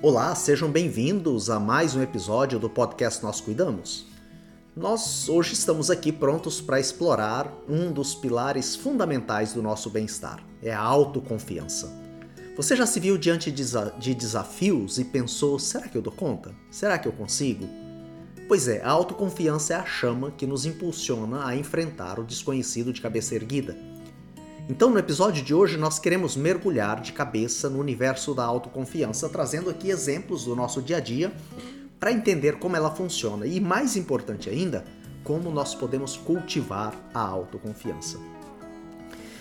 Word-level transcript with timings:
Olá, 0.00 0.34
sejam 0.34 0.70
bem-vindos 0.70 1.50
a 1.50 1.60
mais 1.60 1.94
um 1.94 2.00
episódio 2.00 2.58
do 2.58 2.70
podcast 2.70 3.22
Nós 3.22 3.38
Cuidamos. 3.38 4.06
Nós 4.74 5.28
hoje 5.28 5.52
estamos 5.52 5.90
aqui 5.90 6.10
prontos 6.10 6.58
para 6.58 6.80
explorar 6.80 7.52
um 7.68 7.92
dos 7.92 8.14
pilares 8.14 8.74
fundamentais 8.74 9.52
do 9.52 9.62
nosso 9.62 9.90
bem-estar: 9.90 10.42
é 10.62 10.72
a 10.72 10.80
autoconfiança. 10.80 11.92
Você 12.56 12.74
já 12.74 12.86
se 12.86 12.98
viu 12.98 13.18
diante 13.18 13.52
de 13.52 14.14
desafios 14.14 14.98
e 14.98 15.04
pensou: 15.04 15.58
será 15.58 15.86
que 15.86 15.98
eu 15.98 16.02
dou 16.02 16.14
conta? 16.14 16.54
Será 16.70 16.98
que 16.98 17.06
eu 17.06 17.12
consigo? 17.12 17.68
Pois 18.48 18.68
é, 18.68 18.82
a 18.82 18.88
autoconfiança 18.88 19.74
é 19.74 19.76
a 19.76 19.84
chama 19.84 20.30
que 20.30 20.46
nos 20.46 20.64
impulsiona 20.64 21.46
a 21.46 21.54
enfrentar 21.54 22.18
o 22.18 22.24
desconhecido 22.24 22.90
de 22.90 23.02
cabeça 23.02 23.34
erguida. 23.34 23.89
Então, 24.68 24.90
no 24.90 24.98
episódio 24.98 25.42
de 25.42 25.52
hoje, 25.52 25.76
nós 25.76 25.98
queremos 25.98 26.36
mergulhar 26.36 27.00
de 27.00 27.12
cabeça 27.12 27.68
no 27.68 27.78
universo 27.78 28.34
da 28.34 28.44
autoconfiança, 28.44 29.28
trazendo 29.28 29.68
aqui 29.68 29.90
exemplos 29.90 30.44
do 30.44 30.54
nosso 30.54 30.80
dia 30.80 30.98
a 30.98 31.00
dia 31.00 31.32
para 31.98 32.12
entender 32.12 32.58
como 32.58 32.76
ela 32.76 32.90
funciona 32.94 33.46
e, 33.46 33.60
mais 33.60 33.96
importante 33.96 34.48
ainda, 34.48 34.84
como 35.24 35.50
nós 35.50 35.74
podemos 35.74 36.16
cultivar 36.16 36.94
a 37.12 37.20
autoconfiança. 37.20 38.18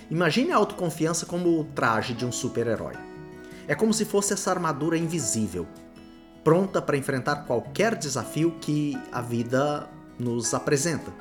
Imagine 0.09 0.51
a 0.51 0.57
autoconfiança 0.57 1.25
como 1.25 1.59
o 1.59 1.63
traje 1.63 2.13
de 2.13 2.25
um 2.25 2.31
super-herói. 2.31 2.95
É 3.67 3.75
como 3.75 3.93
se 3.93 4.03
fosse 4.05 4.33
essa 4.33 4.49
armadura 4.49 4.97
invisível, 4.97 5.67
pronta 6.43 6.81
para 6.81 6.97
enfrentar 6.97 7.45
qualquer 7.45 7.95
desafio 7.95 8.57
que 8.59 8.97
a 9.11 9.21
vida 9.21 9.88
nos 10.17 10.53
apresenta. 10.53 11.13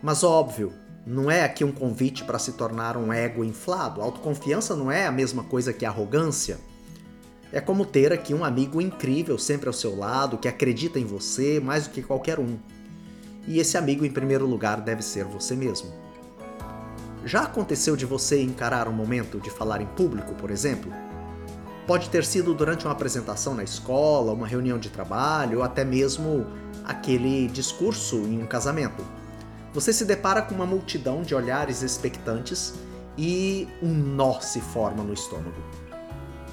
Mas 0.00 0.22
óbvio, 0.22 0.72
não 1.06 1.30
é 1.30 1.44
aqui 1.44 1.62
um 1.62 1.70
convite 1.70 2.24
para 2.24 2.36
se 2.36 2.54
tornar 2.54 2.96
um 2.96 3.12
ego 3.12 3.44
inflado. 3.44 4.02
Autoconfiança 4.02 4.74
não 4.74 4.90
é 4.90 5.06
a 5.06 5.12
mesma 5.12 5.44
coisa 5.44 5.72
que 5.72 5.86
arrogância. 5.86 6.58
É 7.52 7.60
como 7.60 7.86
ter 7.86 8.12
aqui 8.12 8.34
um 8.34 8.44
amigo 8.44 8.80
incrível 8.80 9.38
sempre 9.38 9.68
ao 9.68 9.72
seu 9.72 9.96
lado, 9.96 10.36
que 10.36 10.48
acredita 10.48 10.98
em 10.98 11.04
você 11.04 11.60
mais 11.60 11.86
do 11.86 11.90
que 11.90 12.02
qualquer 12.02 12.40
um. 12.40 12.58
E 13.46 13.60
esse 13.60 13.78
amigo, 13.78 14.04
em 14.04 14.10
primeiro 14.10 14.44
lugar, 14.46 14.80
deve 14.80 15.00
ser 15.00 15.24
você 15.24 15.54
mesmo. 15.54 15.92
Já 17.24 17.42
aconteceu 17.42 17.94
de 17.94 18.04
você 18.04 18.42
encarar 18.42 18.88
um 18.88 18.92
momento 18.92 19.38
de 19.38 19.48
falar 19.48 19.80
em 19.80 19.86
público, 19.86 20.34
por 20.34 20.50
exemplo? 20.50 20.92
Pode 21.86 22.10
ter 22.10 22.24
sido 22.24 22.52
durante 22.52 22.84
uma 22.84 22.92
apresentação 22.92 23.54
na 23.54 23.62
escola, 23.62 24.32
uma 24.32 24.46
reunião 24.48 24.76
de 24.76 24.90
trabalho, 24.90 25.58
ou 25.58 25.64
até 25.64 25.84
mesmo 25.84 26.44
aquele 26.84 27.46
discurso 27.46 28.16
em 28.16 28.42
um 28.42 28.46
casamento 28.46 29.04
você 29.76 29.92
se 29.92 30.06
depara 30.06 30.40
com 30.40 30.54
uma 30.54 30.64
multidão 30.64 31.20
de 31.20 31.34
olhares 31.34 31.82
expectantes 31.82 32.72
e 33.18 33.68
um 33.82 33.92
nó 33.92 34.40
se 34.40 34.58
forma 34.58 35.04
no 35.04 35.12
estômago. 35.12 35.62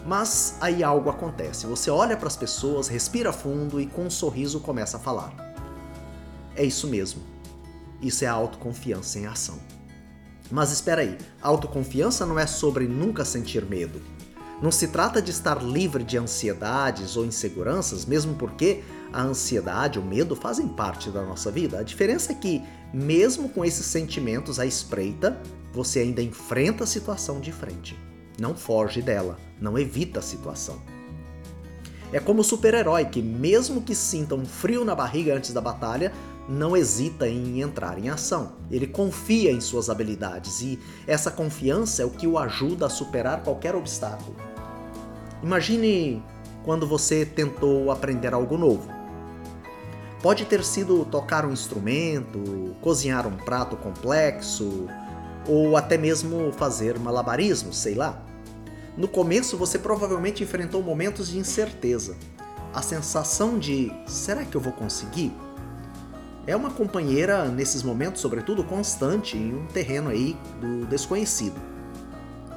Mas 0.05 0.57
aí 0.59 0.83
algo 0.83 1.09
acontece. 1.09 1.65
Você 1.65 1.89
olha 1.89 2.17
para 2.17 2.27
as 2.27 2.35
pessoas, 2.35 2.89
respira 2.89 3.31
fundo 3.31 3.79
e 3.79 3.85
com 3.85 4.07
um 4.07 4.09
sorriso 4.09 4.59
começa 4.59 4.97
a 4.97 4.99
falar. 4.99 5.55
É 6.53 6.65
isso 6.65 6.85
mesmo. 6.85 7.21
Isso 8.01 8.25
é 8.25 8.27
a 8.27 8.33
autoconfiança 8.33 9.17
em 9.17 9.25
ação. 9.25 9.57
Mas 10.51 10.73
espera 10.73 10.99
aí, 10.99 11.17
autoconfiança 11.41 12.25
não 12.25 12.37
é 12.37 12.45
sobre 12.45 12.89
nunca 12.89 13.23
sentir 13.23 13.63
medo. 13.63 14.01
Não 14.61 14.69
se 14.69 14.89
trata 14.89 15.21
de 15.21 15.31
estar 15.31 15.63
livre 15.63 16.03
de 16.03 16.17
ansiedades 16.17 17.15
ou 17.15 17.25
inseguranças, 17.25 18.05
mesmo 18.05 18.35
porque 18.35 18.83
a 19.13 19.21
ansiedade, 19.21 19.99
o 19.99 20.03
medo 20.03 20.35
fazem 20.35 20.67
parte 20.67 21.09
da 21.11 21.21
nossa 21.21 21.51
vida. 21.51 21.79
A 21.79 21.83
diferença 21.83 22.31
é 22.31 22.35
que, 22.35 22.61
mesmo 22.91 23.47
com 23.47 23.63
esses 23.63 23.85
sentimentos 23.85 24.59
à 24.59 24.65
espreita, 24.65 25.39
você 25.71 25.99
ainda 25.99 26.21
enfrenta 26.21 26.83
a 26.83 26.87
situação 26.87 27.39
de 27.39 27.51
frente. 27.51 27.97
Não 28.39 28.55
foge 28.55 29.01
dela, 29.01 29.37
não 29.61 29.77
evita 29.77 30.19
a 30.19 30.23
situação. 30.23 30.81
É 32.11 32.19
como 32.19 32.41
o 32.41 32.43
super-herói 32.43 33.05
que, 33.05 33.21
mesmo 33.21 33.81
que 33.81 33.95
sinta 33.95 34.35
um 34.35 34.45
frio 34.45 34.83
na 34.83 34.93
barriga 34.93 35.35
antes 35.35 35.53
da 35.53 35.61
batalha, 35.61 36.11
não 36.47 36.75
hesita 36.75 37.27
em 37.27 37.61
entrar 37.61 37.97
em 37.97 38.09
ação. 38.09 38.53
Ele 38.69 38.85
confia 38.85 39.51
em 39.51 39.61
suas 39.61 39.89
habilidades 39.89 40.61
e 40.61 40.79
essa 41.07 41.31
confiança 41.31 42.03
é 42.03 42.05
o 42.05 42.11
que 42.11 42.27
o 42.27 42.37
ajuda 42.37 42.85
a 42.85 42.89
superar 42.89 43.43
qualquer 43.43 43.75
obstáculo. 43.75 44.35
Imagine 45.41 46.21
quando 46.63 46.87
você 46.87 47.25
tentou 47.25 47.91
aprender 47.91 48.33
algo 48.33 48.57
novo. 48.57 48.92
Pode 50.23 50.45
ter 50.45 50.63
sido 50.63 51.03
tocar 51.03 51.45
um 51.45 51.51
instrumento, 51.51 52.77
cozinhar 52.79 53.27
um 53.27 53.35
prato 53.35 53.75
complexo 53.75 54.87
ou 55.45 55.75
até 55.75 55.97
mesmo 55.97 56.49
fazer 56.53 56.97
malabarismo, 56.97 57.73
sei 57.73 57.93
lá. 57.93 58.23
No 58.95 59.05
começo 59.05 59.57
você 59.57 59.77
provavelmente 59.77 60.41
enfrentou 60.41 60.81
momentos 60.81 61.27
de 61.27 61.37
incerteza. 61.37 62.15
A 62.73 62.81
sensação 62.81 63.59
de 63.59 63.91
será 64.07 64.45
que 64.45 64.55
eu 64.55 64.61
vou 64.61 64.71
conseguir? 64.71 65.35
É 66.47 66.55
uma 66.55 66.71
companheira 66.71 67.49
nesses 67.49 67.83
momentos, 67.83 68.21
sobretudo 68.21 68.63
constante, 68.63 69.35
em 69.35 69.53
um 69.53 69.65
terreno 69.65 70.09
aí 70.09 70.37
do 70.61 70.85
desconhecido. 70.85 71.59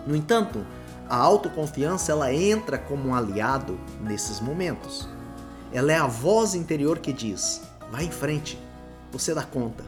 No 0.07 0.15
entanto, 0.15 0.65
a 1.09 1.17
autoconfiança 1.17 2.13
ela 2.13 2.33
entra 2.33 2.79
como 2.79 3.09
um 3.09 3.15
aliado 3.15 3.77
nesses 4.01 4.41
momentos. 4.41 5.16
Ela 5.77 5.93
é 5.93 5.97
a 5.99 6.07
voz 6.07 6.55
interior 6.55 7.01
que 7.01 7.13
diz: 7.13 7.61
vai 7.91 8.07
em 8.07 8.11
frente, 8.11 8.59
você 9.13 9.35
dá 9.35 9.43
conta. 9.43 9.85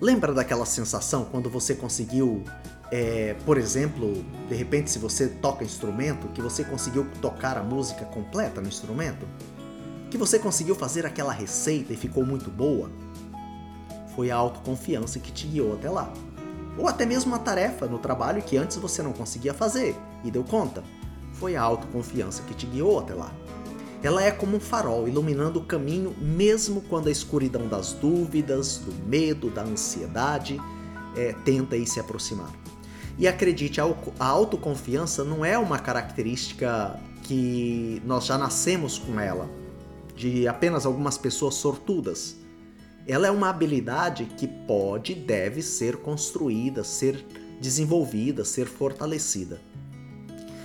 Lembra 0.00 0.32
daquela 0.32 0.64
sensação 0.64 1.24
quando 1.24 1.50
você 1.50 1.74
conseguiu, 1.74 2.44
é, 2.88 3.34
por 3.44 3.58
exemplo, 3.58 4.24
de 4.48 4.54
repente, 4.54 4.88
se 4.88 5.00
você 5.00 5.26
toca 5.26 5.64
instrumento, 5.64 6.28
que 6.28 6.40
você 6.40 6.62
conseguiu 6.62 7.04
tocar 7.20 7.58
a 7.58 7.62
música 7.64 8.04
completa 8.04 8.60
no 8.60 8.68
instrumento? 8.68 9.26
Que 10.12 10.16
você 10.16 10.38
conseguiu 10.38 10.76
fazer 10.76 11.04
aquela 11.04 11.32
receita 11.32 11.92
e 11.92 11.96
ficou 11.96 12.24
muito 12.24 12.48
boa? 12.48 12.88
Foi 14.14 14.30
a 14.30 14.36
autoconfiança 14.36 15.18
que 15.18 15.32
te 15.32 15.48
guiou 15.48 15.74
até 15.74 15.90
lá. 15.90 16.12
Ou 16.78 16.86
até 16.86 17.04
mesmo 17.04 17.32
uma 17.32 17.40
tarefa 17.40 17.88
no 17.88 17.98
trabalho 17.98 18.42
que 18.42 18.56
antes 18.56 18.76
você 18.76 19.02
não 19.02 19.12
conseguia 19.12 19.52
fazer 19.52 19.96
e 20.22 20.30
deu 20.30 20.44
conta. 20.44 20.84
Foi 21.32 21.56
a 21.56 21.62
autoconfiança 21.62 22.44
que 22.44 22.54
te 22.54 22.64
guiou 22.64 23.00
até 23.00 23.14
lá. 23.14 23.32
Ela 24.02 24.22
é 24.22 24.30
como 24.30 24.56
um 24.56 24.60
farol 24.60 25.08
iluminando 25.08 25.58
o 25.58 25.64
caminho 25.64 26.14
mesmo 26.20 26.82
quando 26.82 27.08
a 27.08 27.10
escuridão 27.10 27.66
das 27.66 27.92
dúvidas, 27.92 28.78
do 28.78 28.92
medo, 29.06 29.50
da 29.50 29.62
ansiedade 29.62 30.60
é, 31.16 31.32
tenta 31.44 31.76
ir 31.76 31.86
se 31.86 31.98
aproximar. 31.98 32.52
E 33.18 33.26
acredite, 33.26 33.80
a 33.80 34.24
autoconfiança 34.24 35.24
não 35.24 35.44
é 35.44 35.58
uma 35.58 35.80
característica 35.80 36.98
que 37.24 38.00
nós 38.04 38.26
já 38.26 38.38
nascemos 38.38 38.96
com 38.96 39.18
ela, 39.18 39.50
de 40.14 40.46
apenas 40.46 40.86
algumas 40.86 41.18
pessoas 41.18 41.54
sortudas. 41.54 42.36
Ela 43.06 43.26
é 43.26 43.30
uma 43.30 43.50
habilidade 43.50 44.26
que 44.36 44.46
pode 44.46 45.12
e 45.12 45.14
deve 45.16 45.62
ser 45.62 45.96
construída, 45.96 46.84
ser 46.84 47.24
desenvolvida, 47.60 48.44
ser 48.44 48.66
fortalecida. 48.66 49.60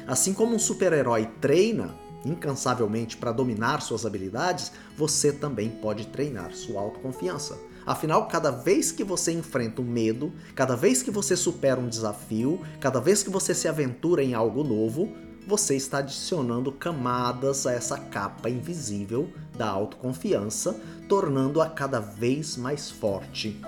Assim 0.06 0.34
como 0.34 0.54
um 0.56 0.60
super-herói 0.60 1.26
treina 1.42 2.03
incansavelmente 2.26 3.18
para 3.18 3.32
dominar 3.32 3.82
suas 3.82 4.06
habilidades, 4.06 4.72
você 4.98 5.32
também 5.32 5.70
pode 5.70 6.08
treinar 6.08 6.54
sua 6.54 6.82
autoconfiança. 6.82 7.58
Afinal, 7.86 8.28
cada 8.28 8.50
vez 8.50 8.92
que 8.92 9.04
você 9.04 9.34
enfrenta 9.34 9.82
um 9.82 9.86
medo, 9.86 10.32
cada 10.56 10.76
vez 10.76 11.04
que 11.04 11.12
você 11.12 11.36
supera 11.36 11.80
um 11.80 11.90
desafio, 11.90 12.62
cada 12.80 13.02
vez 13.02 13.22
que 13.22 13.30
você 13.30 13.54
se 13.54 13.68
aventura 13.68 14.24
em 14.24 14.34
algo 14.34 14.64
novo, 14.64 15.12
você 15.46 15.76
está 15.76 15.98
adicionando 15.98 16.72
camadas 16.72 17.68
a 17.68 17.74
essa 17.74 17.98
capa 17.98 18.50
invisível 18.50 19.30
da 19.58 19.68
autoconfiança, 19.68 20.80
tornando-a 21.10 21.70
cada 21.70 22.00
vez 22.00 22.56
mais 22.56 22.90
forte 22.90 23.60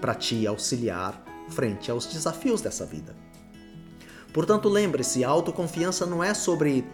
para 0.00 0.14
te 0.14 0.44
auxiliar 0.44 1.22
frente 1.48 1.90
aos 1.90 2.06
desafios 2.06 2.60
dessa 2.60 2.84
vida. 2.84 3.14
Portanto, 4.32 4.68
lembre-se, 4.68 5.22
a 5.22 5.28
autoconfiança 5.28 6.06
não 6.06 6.24
é 6.24 6.34
sobre 6.34 6.84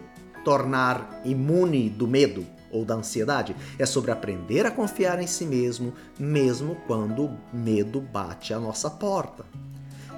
tornar 0.49 1.21
imune 1.23 1.91
do 1.91 2.07
medo 2.07 2.43
ou 2.71 2.83
da 2.83 2.95
ansiedade, 2.95 3.55
é 3.77 3.85
sobre 3.85 4.09
aprender 4.09 4.65
a 4.65 4.71
confiar 4.71 5.21
em 5.21 5.27
si 5.27 5.45
mesmo, 5.45 5.93
mesmo 6.17 6.75
quando 6.87 7.25
o 7.25 7.37
medo 7.53 8.01
bate 8.01 8.51
à 8.51 8.59
nossa 8.59 8.89
porta. 8.89 9.45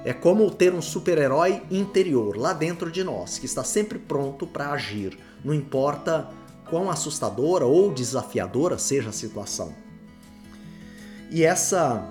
É 0.06 0.14
como 0.14 0.50
ter 0.50 0.74
um 0.74 0.82
super-herói 0.82 1.62
interior 1.70 2.38
lá 2.38 2.54
dentro 2.54 2.90
de 2.90 3.04
nós, 3.04 3.40
que 3.40 3.46
está 3.46 3.62
sempre 3.62 4.00
pronto 4.00 4.48
para 4.48 4.72
agir, 4.72 5.20
não 5.44 5.54
importa 5.54 6.30
quão 6.70 6.90
assustadora 6.90 7.66
ou 7.66 7.94
desafiadora 7.94 8.78
seja 8.78 9.10
a 9.10 9.14
situação. 9.14 9.76
E 11.30 11.44
essa, 11.44 12.08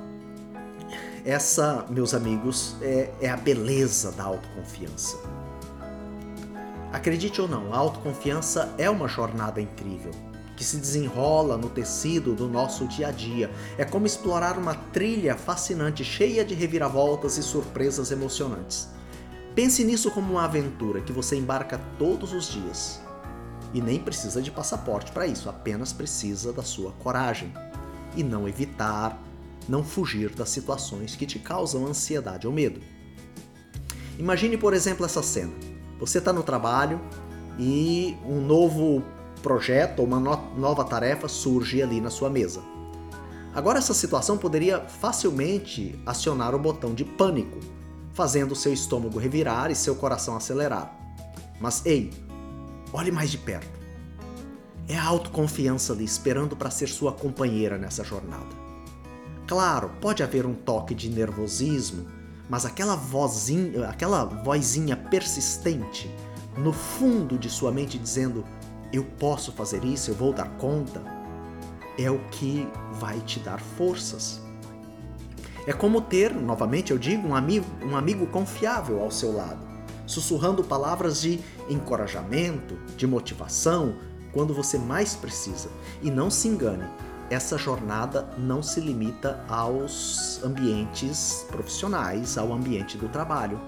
essa, 1.24 1.86
meus 1.88 2.12
amigos, 2.12 2.76
é, 2.82 3.10
é 3.18 3.30
a 3.30 3.36
beleza 3.38 4.12
da 4.12 4.24
autoconfiança. 4.24 5.16
Acredite 6.92 7.40
ou 7.40 7.48
não, 7.48 7.72
a 7.72 7.76
autoconfiança 7.76 8.74
é 8.76 8.90
uma 8.90 9.06
jornada 9.06 9.60
incrível 9.60 10.10
que 10.60 10.64
se 10.66 10.76
desenrola 10.76 11.56
no 11.56 11.70
tecido 11.70 12.34
do 12.34 12.46
nosso 12.46 12.86
dia 12.86 13.08
a 13.08 13.10
dia. 13.10 13.50
É 13.78 13.84
como 13.86 14.04
explorar 14.04 14.58
uma 14.58 14.74
trilha 14.74 15.34
fascinante, 15.34 16.04
cheia 16.04 16.44
de 16.44 16.52
reviravoltas 16.52 17.38
e 17.38 17.42
surpresas 17.42 18.10
emocionantes. 18.10 18.86
Pense 19.54 19.82
nisso 19.82 20.10
como 20.10 20.34
uma 20.34 20.44
aventura 20.44 21.00
que 21.00 21.14
você 21.14 21.34
embarca 21.34 21.80
todos 21.98 22.34
os 22.34 22.46
dias. 22.46 23.00
E 23.72 23.80
nem 23.80 23.98
precisa 23.98 24.42
de 24.42 24.50
passaporte 24.50 25.10
para 25.12 25.26
isso, 25.26 25.48
apenas 25.48 25.94
precisa 25.94 26.52
da 26.52 26.62
sua 26.62 26.92
coragem. 26.92 27.50
E 28.14 28.22
não 28.22 28.46
evitar, 28.46 29.18
não 29.66 29.82
fugir 29.82 30.28
das 30.34 30.50
situações 30.50 31.16
que 31.16 31.24
te 31.24 31.38
causam 31.38 31.86
ansiedade 31.86 32.46
ou 32.46 32.52
medo. 32.52 32.82
Imagine, 34.18 34.58
por 34.58 34.74
exemplo, 34.74 35.06
essa 35.06 35.22
cena. 35.22 35.54
Você 36.00 36.18
está 36.18 36.32
no 36.32 36.42
trabalho 36.42 37.00
e 37.58 38.16
um 38.26 38.40
novo 38.40 39.04
projeto 39.42 40.00
ou 40.00 40.06
uma 40.06 40.18
no 40.18 40.58
nova 40.58 40.82
tarefa 40.82 41.28
surge 41.28 41.82
ali 41.82 42.00
na 42.00 42.10
sua 42.10 42.30
mesa. 42.30 42.62
Agora, 43.54 43.78
essa 43.78 43.92
situação 43.92 44.38
poderia 44.38 44.80
facilmente 44.80 46.00
acionar 46.06 46.54
o 46.54 46.58
botão 46.58 46.94
de 46.94 47.04
pânico, 47.04 47.58
fazendo 48.12 48.54
seu 48.54 48.72
estômago 48.72 49.18
revirar 49.18 49.70
e 49.70 49.74
seu 49.74 49.94
coração 49.94 50.36
acelerar. 50.36 50.96
Mas 51.60 51.84
ei, 51.84 52.10
olhe 52.92 53.10
mais 53.10 53.30
de 53.30 53.38
perto. 53.38 53.78
É 54.88 54.96
a 54.96 55.04
autoconfiança 55.04 55.92
ali 55.92 56.04
esperando 56.04 56.56
para 56.56 56.70
ser 56.70 56.88
sua 56.88 57.12
companheira 57.12 57.76
nessa 57.76 58.02
jornada. 58.02 58.60
Claro, 59.46 59.90
pode 60.00 60.22
haver 60.22 60.46
um 60.46 60.54
toque 60.54 60.94
de 60.94 61.10
nervosismo, 61.10 62.06
mas 62.50 62.66
aquela 62.66 62.96
vozinha, 62.96 63.88
aquela 63.88 64.24
vozinha 64.24 64.96
persistente 64.96 66.12
no 66.58 66.72
fundo 66.72 67.38
de 67.38 67.48
sua 67.48 67.70
mente 67.70 67.96
dizendo: 67.96 68.44
"Eu 68.92 69.04
posso 69.04 69.52
fazer 69.52 69.84
isso, 69.84 70.10
eu 70.10 70.16
vou 70.16 70.32
dar 70.32 70.50
conta", 70.58 71.00
é 71.96 72.10
o 72.10 72.18
que 72.30 72.68
vai 72.94 73.20
te 73.20 73.38
dar 73.38 73.60
forças. 73.60 74.40
É 75.66 75.72
como 75.72 76.00
ter, 76.00 76.34
novamente 76.34 76.90
eu 76.90 76.98
digo, 76.98 77.28
um 77.28 77.34
amigo, 77.34 77.66
um 77.84 77.96
amigo 77.96 78.26
confiável 78.26 79.00
ao 79.00 79.10
seu 79.10 79.32
lado, 79.32 79.60
sussurrando 80.04 80.64
palavras 80.64 81.20
de 81.20 81.38
encorajamento, 81.68 82.76
de 82.96 83.06
motivação, 83.06 83.94
quando 84.32 84.52
você 84.52 84.78
mais 84.78 85.14
precisa. 85.14 85.68
E 86.02 86.10
não 86.10 86.30
se 86.30 86.48
engane, 86.48 86.84
essa 87.30 87.56
jornada 87.56 88.28
não 88.36 88.60
se 88.60 88.80
limita 88.80 89.42
aos 89.48 90.42
ambientes 90.42 91.46
profissionais, 91.48 92.36
ao 92.36 92.52
ambiente 92.52 92.98
do 92.98 93.08
trabalho. 93.08 93.60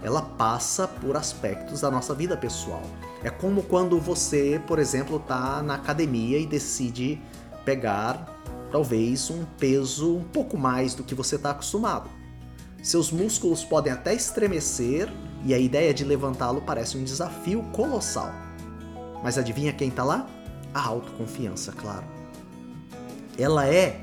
Ela 0.00 0.22
passa 0.22 0.86
por 0.86 1.16
aspectos 1.16 1.80
da 1.80 1.90
nossa 1.90 2.14
vida 2.14 2.36
pessoal. 2.36 2.82
É 3.24 3.28
como 3.28 3.64
quando 3.64 3.98
você, 4.00 4.62
por 4.66 4.78
exemplo, 4.78 5.16
está 5.16 5.62
na 5.62 5.74
academia 5.74 6.38
e 6.38 6.46
decide 6.46 7.20
pegar 7.64 8.40
talvez 8.70 9.30
um 9.30 9.44
peso 9.58 10.16
um 10.16 10.24
pouco 10.24 10.56
mais 10.56 10.94
do 10.94 11.04
que 11.04 11.14
você 11.14 11.34
está 11.34 11.50
acostumado. 11.50 12.08
Seus 12.82 13.12
músculos 13.12 13.64
podem 13.64 13.92
até 13.92 14.14
estremecer 14.14 15.12
e 15.44 15.52
a 15.52 15.58
ideia 15.58 15.92
de 15.92 16.04
levantá-lo 16.04 16.62
parece 16.62 16.96
um 16.96 17.04
desafio 17.04 17.62
colossal. 17.72 18.32
Mas 19.22 19.38
adivinha 19.38 19.72
quem 19.72 19.88
está 19.88 20.02
lá? 20.02 20.26
A 20.74 20.84
autoconfiança, 20.86 21.72
claro. 21.72 22.21
Ela 23.38 23.66
é 23.66 24.00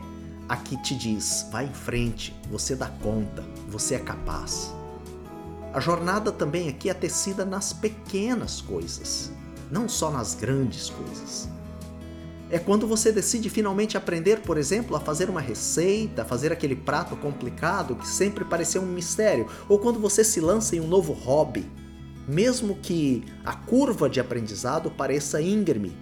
a 0.48 0.58
que 0.58 0.82
te 0.82 0.96
diz: 0.96 1.48
vai 1.52 1.66
em 1.66 1.74
frente, 1.74 2.36
você 2.50 2.76
dá 2.76 2.88
conta, 2.88 3.44
você 3.68 3.96
é 3.96 4.00
capaz. 4.00 4.74
A 5.72 5.80
jornada 5.80 6.32
também 6.32 6.68
aqui 6.68 6.90
é 6.90 6.94
tecida 6.94 7.46
nas 7.46 7.72
pequenas 7.72 8.60
coisas, 8.60 9.32
não 9.70 9.88
só 9.88 10.10
nas 10.10 10.34
grandes 10.34 10.90
coisas. 10.90 11.48
É 12.52 12.58
quando 12.58 12.88
você 12.88 13.12
decide 13.12 13.48
finalmente 13.48 13.96
aprender, 13.96 14.40
por 14.42 14.58
exemplo, 14.58 14.96
a 14.96 15.00
fazer 15.00 15.30
uma 15.30 15.40
receita, 15.40 16.26
fazer 16.26 16.52
aquele 16.52 16.76
prato 16.76 17.16
complicado 17.16 17.96
que 17.96 18.08
sempre 18.08 18.44
pareceu 18.44 18.82
um 18.82 18.88
mistério, 18.88 19.46
ou 19.68 19.78
quando 19.78 20.00
você 20.00 20.24
se 20.24 20.42
lança 20.42 20.76
em 20.76 20.80
um 20.80 20.88
novo 20.88 21.14
hobby, 21.14 21.70
mesmo 22.28 22.76
que 22.82 23.24
a 23.46 23.54
curva 23.54 24.10
de 24.10 24.20
aprendizado 24.20 24.90
pareça 24.90 25.40
íngreme. 25.40 25.96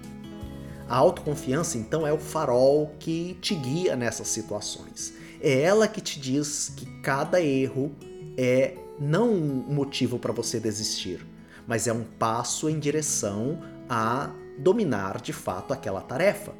A 0.89 0.95
autoconfiança, 0.95 1.77
então, 1.77 2.07
é 2.07 2.13
o 2.13 2.17
farol 2.17 2.95
que 2.97 3.37
te 3.41 3.53
guia 3.55 3.95
nessas 3.95 4.29
situações. 4.29 5.13
É 5.41 5.61
ela 5.61 5.87
que 5.87 5.99
te 5.99 6.19
diz 6.19 6.71
que 6.75 6.85
cada 7.01 7.41
erro 7.41 7.91
é 8.37 8.75
não 8.97 9.29
um 9.29 9.73
motivo 9.73 10.17
para 10.17 10.31
você 10.31 10.59
desistir, 10.59 11.25
mas 11.67 11.87
é 11.87 11.93
um 11.93 12.03
passo 12.03 12.69
em 12.69 12.79
direção 12.79 13.61
a 13.89 14.31
dominar 14.57 15.19
de 15.19 15.33
fato 15.33 15.73
aquela 15.73 15.99
tarefa. 15.99 16.53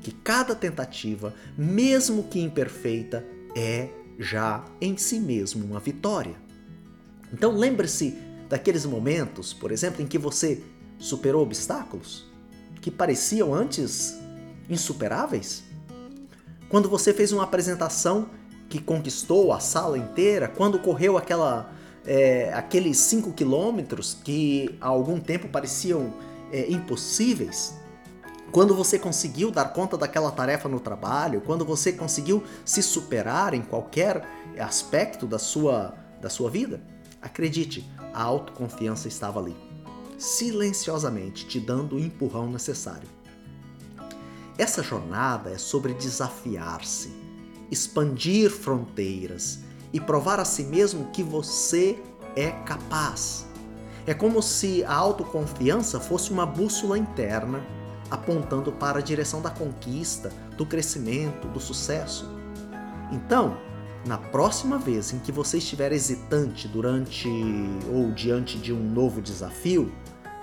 Que 0.00 0.10
cada 0.10 0.56
tentativa, 0.56 1.32
mesmo 1.56 2.24
que 2.24 2.40
imperfeita, 2.40 3.24
é 3.56 3.88
já 4.18 4.64
em 4.80 4.96
si 4.96 5.20
mesmo 5.20 5.64
uma 5.64 5.78
vitória. 5.78 6.34
Então 7.32 7.56
lembre-se 7.56 8.18
daqueles 8.48 8.84
momentos, 8.84 9.54
por 9.54 9.70
exemplo, 9.70 10.02
em 10.02 10.06
que 10.06 10.18
você 10.18 10.60
superou 10.98 11.42
obstáculos 11.42 12.31
que 12.82 12.90
pareciam 12.90 13.54
antes 13.54 14.18
insuperáveis? 14.68 15.62
Quando 16.68 16.88
você 16.88 17.14
fez 17.14 17.32
uma 17.32 17.44
apresentação 17.44 18.28
que 18.68 18.80
conquistou 18.80 19.52
a 19.52 19.60
sala 19.60 19.96
inteira, 19.96 20.48
quando 20.48 20.78
correu 20.78 21.16
aquela, 21.16 21.72
é, 22.04 22.52
aqueles 22.52 22.98
5 22.98 23.32
quilômetros 23.32 24.18
que 24.24 24.76
há 24.80 24.88
algum 24.88 25.20
tempo 25.20 25.48
pareciam 25.48 26.12
é, 26.50 26.70
impossíveis, 26.70 27.74
quando 28.50 28.74
você 28.74 28.98
conseguiu 28.98 29.50
dar 29.50 29.66
conta 29.72 29.96
daquela 29.96 30.30
tarefa 30.30 30.68
no 30.68 30.80
trabalho, 30.80 31.40
quando 31.40 31.64
você 31.64 31.92
conseguiu 31.92 32.42
se 32.64 32.82
superar 32.82 33.54
em 33.54 33.62
qualquer 33.62 34.26
aspecto 34.58 35.26
da 35.26 35.38
sua, 35.38 35.94
da 36.20 36.28
sua 36.28 36.50
vida, 36.50 36.82
acredite, 37.20 37.88
a 38.12 38.22
autoconfiança 38.22 39.08
estava 39.08 39.40
ali, 39.40 39.56
silenciosamente 40.22 41.44
te 41.46 41.58
dando 41.58 41.96
o 41.96 41.98
empurrão 41.98 42.48
necessário. 42.48 43.08
Essa 44.56 44.82
jornada 44.82 45.50
é 45.50 45.58
sobre 45.58 45.94
desafiar-se, 45.94 47.12
expandir 47.70 48.50
fronteiras 48.50 49.60
e 49.92 50.00
provar 50.00 50.38
a 50.38 50.44
si 50.44 50.62
mesmo 50.62 51.10
que 51.10 51.22
você 51.22 51.98
é 52.36 52.50
capaz. 52.50 53.46
É 54.06 54.14
como 54.14 54.40
se 54.40 54.84
a 54.84 54.94
autoconfiança 54.94 55.98
fosse 55.98 56.30
uma 56.30 56.46
bússola 56.46 56.96
interna 56.96 57.64
apontando 58.10 58.70
para 58.70 58.98
a 58.98 59.02
direção 59.02 59.40
da 59.42 59.50
conquista, 59.50 60.30
do 60.56 60.66
crescimento, 60.66 61.48
do 61.48 61.58
sucesso. 61.58 62.30
Então, 63.10 63.56
na 64.06 64.18
próxima 64.18 64.78
vez 64.78 65.12
em 65.12 65.18
que 65.18 65.32
você 65.32 65.58
estiver 65.58 65.92
hesitante 65.92 66.68
durante 66.68 67.28
ou 67.92 68.12
diante 68.12 68.58
de 68.58 68.72
um 68.72 68.82
novo 68.82 69.22
desafio, 69.22 69.92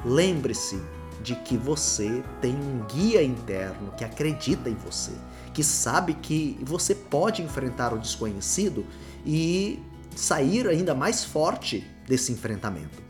lembre-se 0.06 0.82
de 1.22 1.36
que 1.36 1.58
você 1.58 2.24
tem 2.42 2.56
um 2.56 2.86
guia 2.86 3.22
interno 3.22 3.92
que 3.98 4.04
acredita 4.04 4.70
em 4.70 4.76
você, 4.76 5.12
que 5.54 5.64
sabe 5.64 6.14
que 6.14 6.58
você 6.62 6.96
pode 6.96 7.42
enfrentar 7.42 7.94
o 7.94 8.00
desconhecido 8.00 8.86
e 9.26 9.80
sair 10.16 10.68
ainda 10.68 10.96
mais 10.96 11.24
forte 11.24 11.86
desse 12.08 12.32
enfrentamento. 12.32 13.10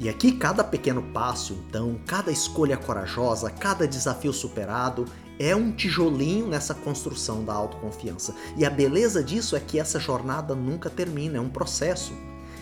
E 0.00 0.08
aqui 0.08 0.32
cada 0.32 0.64
pequeno 0.64 1.02
passo, 1.12 1.56
então, 1.68 1.98
cada 2.06 2.32
escolha 2.32 2.76
corajosa, 2.76 3.48
cada 3.48 3.86
desafio 3.86 4.32
superado 4.32 5.04
é 5.38 5.54
um 5.54 5.72
tijolinho 5.72 6.46
nessa 6.46 6.74
construção 6.74 7.44
da 7.44 7.54
autoconfiança. 7.54 8.34
E 8.56 8.64
a 8.64 8.70
beleza 8.70 9.22
disso 9.22 9.56
é 9.56 9.60
que 9.60 9.78
essa 9.78 10.00
jornada 10.00 10.54
nunca 10.54 10.90
termina, 10.90 11.38
é 11.38 11.40
um 11.40 11.48
processo. 11.48 12.12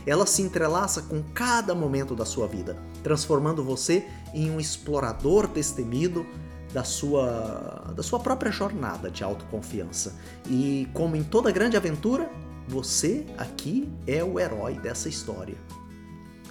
Ela 0.07 0.27
se 0.27 0.43
entrelaça 0.43 1.03
com 1.03 1.23
cada 1.23 1.75
momento 1.75 2.15
da 2.15 2.25
sua 2.25 2.47
vida, 2.47 2.77
transformando 3.03 3.63
você 3.63 4.07
em 4.35 4.51
um 4.51 4.59
explorador 4.59 5.47
destemido 5.47 6.27
da 6.73 6.85
sua, 6.85 7.93
da 7.95 8.03
sua 8.03 8.19
própria 8.19 8.51
jornada 8.51 9.11
de 9.11 9.23
autoconfiança. 9.23 10.15
E 10.49 10.89
como 10.93 11.15
em 11.15 11.23
toda 11.23 11.51
grande 11.51 11.77
aventura, 11.77 12.31
você 12.67 13.27
aqui 13.37 13.93
é 14.07 14.25
o 14.25 14.41
herói 14.41 14.79
dessa 14.79 15.09
história. 15.09 15.57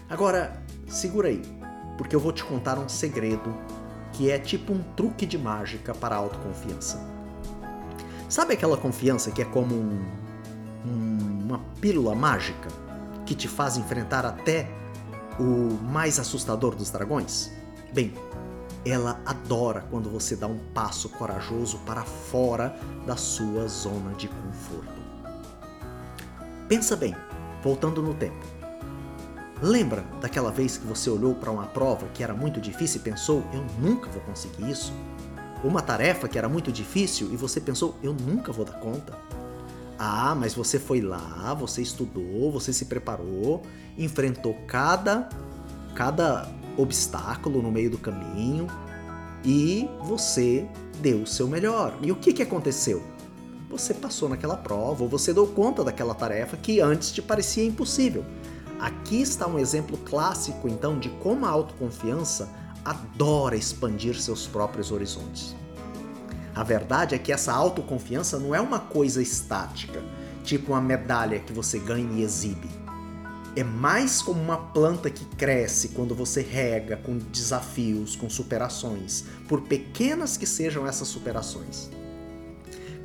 Agora, 0.09 0.61
segura 0.87 1.29
aí, 1.29 1.41
porque 1.97 2.15
eu 2.15 2.19
vou 2.19 2.31
te 2.31 2.43
contar 2.43 2.77
um 2.77 2.87
segredo 2.87 3.55
que 4.13 4.29
é 4.29 4.37
tipo 4.37 4.73
um 4.73 4.83
truque 4.95 5.25
de 5.25 5.37
mágica 5.37 5.93
para 5.93 6.15
a 6.15 6.17
autoconfiança. 6.19 6.99
Sabe 8.29 8.53
aquela 8.53 8.77
confiança 8.77 9.31
que 9.31 9.41
é 9.41 9.45
como 9.45 9.75
um, 9.75 10.05
um, 10.85 11.45
uma 11.45 11.59
pílula 11.79 12.13
mágica 12.13 12.69
que 13.31 13.35
te 13.35 13.47
faz 13.47 13.77
enfrentar 13.77 14.25
até 14.25 14.69
o 15.39 15.81
mais 15.85 16.19
assustador 16.19 16.75
dos 16.75 16.91
dragões? 16.91 17.49
Bem, 17.93 18.13
ela 18.85 19.21
adora 19.25 19.85
quando 19.89 20.09
você 20.09 20.35
dá 20.35 20.47
um 20.47 20.57
passo 20.73 21.07
corajoso 21.07 21.77
para 21.85 22.03
fora 22.03 22.77
da 23.07 23.15
sua 23.15 23.69
zona 23.69 24.13
de 24.15 24.27
conforto. 24.27 25.01
Pensa 26.67 26.97
bem, 26.97 27.15
voltando 27.63 28.01
no 28.01 28.13
tempo. 28.13 28.45
Lembra 29.61 30.03
daquela 30.19 30.51
vez 30.51 30.77
que 30.77 30.85
você 30.85 31.09
olhou 31.09 31.33
para 31.33 31.51
uma 31.51 31.67
prova 31.67 32.07
que 32.13 32.25
era 32.25 32.33
muito 32.33 32.59
difícil 32.59 32.99
e 32.99 33.03
pensou, 33.05 33.45
eu 33.53 33.65
nunca 33.79 34.09
vou 34.09 34.21
conseguir 34.23 34.69
isso? 34.69 34.91
Uma 35.63 35.81
tarefa 35.81 36.27
que 36.27 36.37
era 36.37 36.49
muito 36.49 36.69
difícil 36.69 37.31
e 37.31 37.37
você 37.37 37.61
pensou, 37.61 37.97
eu 38.03 38.13
nunca 38.13 38.51
vou 38.51 38.65
dar 38.65 38.77
conta? 38.79 39.17
Ah, 40.03 40.33
mas 40.33 40.55
você 40.55 40.79
foi 40.79 40.99
lá, 40.99 41.53
você 41.53 41.79
estudou, 41.79 42.51
você 42.51 42.73
se 42.73 42.85
preparou, 42.85 43.61
enfrentou 43.95 44.55
cada 44.65 45.29
cada 45.93 46.51
obstáculo 46.75 47.61
no 47.61 47.71
meio 47.71 47.91
do 47.91 47.99
caminho 47.99 48.65
e 49.45 49.87
você 50.01 50.67
deu 51.03 51.21
o 51.21 51.27
seu 51.27 51.47
melhor. 51.47 51.95
E 52.01 52.11
o 52.11 52.15
que, 52.15 52.33
que 52.33 52.41
aconteceu? 52.41 53.03
Você 53.69 53.93
passou 53.93 54.27
naquela 54.27 54.57
prova 54.57 55.03
ou 55.03 55.09
você 55.09 55.35
deu 55.35 55.45
conta 55.45 55.83
daquela 55.83 56.15
tarefa 56.15 56.57
que 56.57 56.79
antes 56.79 57.11
te 57.11 57.21
parecia 57.21 57.63
impossível. 57.63 58.25
Aqui 58.79 59.21
está 59.21 59.45
um 59.45 59.59
exemplo 59.59 59.97
clássico, 59.97 60.67
então, 60.67 60.97
de 60.97 61.09
como 61.09 61.45
a 61.45 61.49
autoconfiança 61.49 62.49
adora 62.83 63.55
expandir 63.55 64.19
seus 64.19 64.47
próprios 64.47 64.91
horizontes. 64.91 65.55
A 66.53 66.63
verdade 66.63 67.15
é 67.15 67.17
que 67.17 67.31
essa 67.31 67.53
autoconfiança 67.53 68.37
não 68.37 68.53
é 68.53 68.59
uma 68.59 68.79
coisa 68.79 69.21
estática, 69.21 70.03
tipo 70.43 70.73
uma 70.73 70.81
medalha 70.81 71.39
que 71.39 71.53
você 71.53 71.79
ganha 71.79 72.11
e 72.13 72.23
exibe. 72.23 72.69
É 73.55 73.63
mais 73.63 74.21
como 74.21 74.41
uma 74.41 74.57
planta 74.57 75.09
que 75.09 75.25
cresce 75.35 75.89
quando 75.89 76.15
você 76.15 76.41
rega 76.41 76.97
com 76.97 77.17
desafios, 77.17 78.15
com 78.15 78.29
superações, 78.29 79.25
por 79.47 79.61
pequenas 79.61 80.37
que 80.37 80.45
sejam 80.45 80.87
essas 80.87 81.07
superações. 81.07 81.89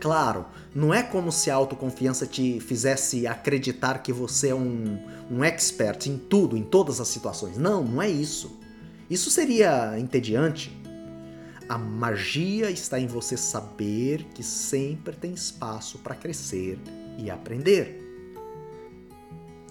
Claro, 0.00 0.44
não 0.74 0.92
é 0.92 1.02
como 1.02 1.32
se 1.32 1.50
a 1.50 1.54
autoconfiança 1.54 2.26
te 2.26 2.60
fizesse 2.60 3.26
acreditar 3.26 4.02
que 4.02 4.12
você 4.12 4.50
é 4.50 4.54
um, 4.54 4.98
um 5.30 5.42
expert 5.42 6.06
em 6.06 6.16
tudo, 6.16 6.56
em 6.56 6.62
todas 6.62 7.00
as 7.00 7.08
situações. 7.08 7.56
Não, 7.56 7.82
não 7.82 8.02
é 8.02 8.08
isso. 8.08 8.58
Isso 9.08 9.30
seria 9.30 9.98
entediante. 9.98 10.76
A 11.68 11.76
magia 11.76 12.70
está 12.70 13.00
em 13.00 13.08
você 13.08 13.36
saber 13.36 14.24
que 14.34 14.42
sempre 14.42 15.16
tem 15.16 15.32
espaço 15.32 15.98
para 15.98 16.14
crescer 16.14 16.78
e 17.18 17.28
aprender. 17.28 18.02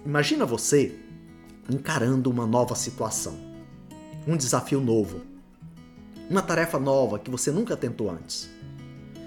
Imagina 0.04 0.44
você 0.44 0.94
encarando 1.70 2.30
uma 2.30 2.46
nova 2.46 2.74
situação, 2.74 3.34
um 4.26 4.36
desafio 4.36 4.78
novo, 4.78 5.22
uma 6.28 6.42
tarefa 6.42 6.78
nova 6.78 7.18
que 7.18 7.30
você 7.30 7.50
nunca 7.50 7.74
tentou 7.76 8.10
antes. 8.10 8.50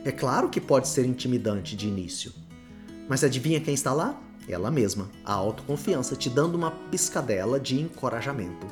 É 0.05 0.11
claro 0.11 0.47
que 0.47 0.61
pode 0.61 0.87
ser 0.87 1.05
intimidante 1.07 1.75
de 1.75 1.87
início, 1.87 2.31
mas 3.09 3.23
adivinha 3.23 3.59
quem 3.59 3.73
está 3.73 3.91
lá? 3.93 4.21
Ela 4.47 4.69
mesma, 4.69 5.09
a 5.25 5.33
autoconfiança, 5.33 6.15
te 6.15 6.29
dando 6.29 6.55
uma 6.55 6.71
piscadela 6.71 7.59
de 7.59 7.79
encorajamento. 7.79 8.67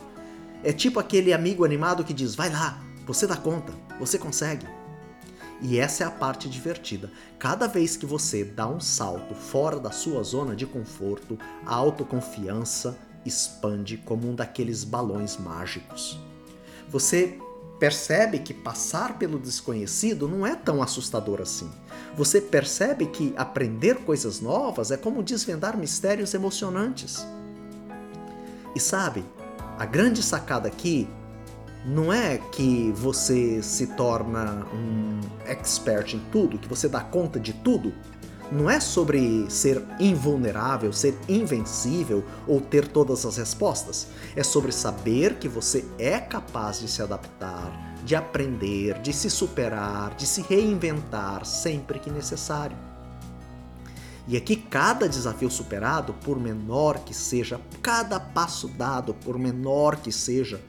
É 0.64 0.72
tipo 0.72 1.00
aquele 1.00 1.34
amigo 1.34 1.66
animado 1.66 2.04
que 2.04 2.14
diz: 2.14 2.36
vai 2.36 2.50
lá, 2.50 2.82
você 3.08 3.26
dá 3.26 3.38
conta, 3.38 3.74
você 4.00 4.20
consegue. 4.20 4.68
E 5.62 5.80
essa 5.80 6.04
é 6.04 6.08
a 6.08 6.12
parte 6.12 6.50
divertida. 6.50 7.10
Cada 7.40 7.66
vez 7.66 7.96
que 7.98 8.06
você 8.06 8.44
dá 8.44 8.68
um 8.68 8.80
salto 8.80 9.34
fora 9.34 9.80
da 9.80 9.90
sua 9.90 10.22
zona 10.22 10.56
de 10.56 10.68
conforto, 10.68 11.40
a 11.66 11.74
autoconfiança 11.74 12.98
expande 13.26 13.98
como 13.98 14.30
um 14.30 14.36
daqueles 14.36 14.84
balões 14.84 15.38
mágicos. 15.38 16.20
Você 16.90 17.40
percebe 17.80 18.40
que 18.40 18.54
passar 18.54 19.18
pelo 19.18 19.40
desconhecido 19.40 20.28
não 20.28 20.46
é 20.46 20.56
tão 20.56 20.82
assustador 20.82 21.42
assim. 21.42 21.72
Você 22.16 22.42
percebe 22.42 23.08
que 23.08 23.34
aprender 23.38 23.98
coisas 24.04 24.42
novas 24.42 24.92
é 24.92 24.98
como 24.98 25.24
desvendar 25.24 25.78
mistérios 25.78 26.34
emocionantes. 26.34 27.26
E 28.76 28.80
sabe, 28.80 29.24
a 29.78 29.86
grande 29.86 30.22
sacada 30.22 30.68
aqui 30.68 31.08
não 31.88 32.12
é 32.12 32.38
que 32.38 32.92
você 32.92 33.64
se 33.64 33.88
torna 33.88 34.66
um 34.74 35.22
expert 35.46 36.14
em 36.14 36.20
tudo, 36.32 36.58
que 36.58 36.68
você 36.68 36.90
dá 36.90 37.00
conta 37.00 37.40
de 37.40 37.54
tudo. 37.54 37.94
Não 38.52 38.70
é 38.70 38.80
sobre 38.80 39.50
ser 39.50 39.82
invulnerável, 39.98 40.92
ser 40.92 41.18
invencível 41.30 42.26
ou 42.46 42.60
ter 42.60 42.90
todas 42.90 43.26
as 43.26 43.38
respostas. 43.38 44.08
É 44.36 44.44
sobre 44.44 44.74
saber 44.74 45.36
que 45.36 45.48
você 45.48 45.86
é 45.98 46.20
capaz 46.20 46.80
de 46.80 46.90
se 46.90 47.02
adaptar, 47.02 47.96
de 48.04 48.16
aprender, 48.16 49.00
de 49.00 49.14
se 49.14 49.30
superar, 49.30 50.14
de 50.16 50.28
se 50.28 50.42
reinventar 50.42 51.46
sempre 51.46 52.00
que 52.00 52.10
necessário. 52.10 52.76
E 54.28 54.36
aqui, 54.36 54.58
cada 54.58 55.08
desafio 55.08 55.50
superado, 55.50 56.14
por 56.14 56.38
menor 56.38 57.00
que 57.00 57.14
seja, 57.14 57.62
cada 57.82 58.20
passo 58.20 58.68
dado, 58.68 59.14
por 59.14 59.40
menor 59.40 59.96
que 59.96 60.12
seja, 60.12 60.60